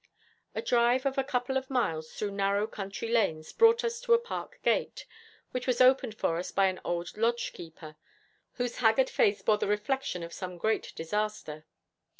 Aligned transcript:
A 0.55 0.63
drive 0.63 1.05
of 1.05 1.19
a 1.19 1.23
couple 1.23 1.57
of 1.57 1.69
miles 1.69 2.11
through 2.11 2.31
narrow 2.31 2.65
country 2.65 3.07
lanes 3.07 3.53
brought 3.53 3.83
us 3.83 4.01
to 4.01 4.15
a 4.15 4.17
park 4.17 4.57
gate, 4.63 5.05
which 5.51 5.67
was 5.67 5.79
opened 5.79 6.15
for 6.15 6.39
us 6.39 6.49
by 6.51 6.65
an 6.69 6.81
old 6.83 7.15
lodge 7.17 7.53
keeper, 7.53 7.95
whose 8.53 8.77
haggard 8.77 9.11
face 9.11 9.43
bore 9.43 9.59
the 9.59 9.67
reflection 9.67 10.23
of 10.23 10.33
some 10.33 10.57
great 10.57 10.91
disaster. 10.95 11.65